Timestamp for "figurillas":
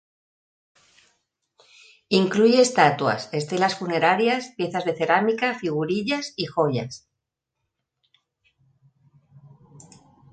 5.53-6.33